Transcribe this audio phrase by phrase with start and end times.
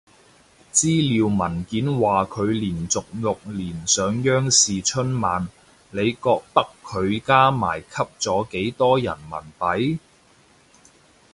[0.73, 5.47] 資料文件話佢連續六年上央視春晚，
[5.91, 9.99] 你覺得佢加埋吸咗幾多人民幣？